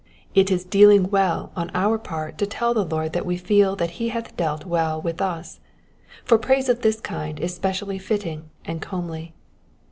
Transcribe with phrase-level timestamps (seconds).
[0.33, 3.91] It is dealing well on our part to ten the Lord that we feel that
[4.01, 5.59] he hath dealt well with us;
[6.23, 9.35] for praise of this kind is specially fitting and comely.